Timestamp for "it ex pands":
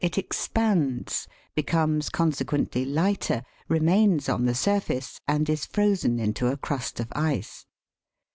0.03-1.27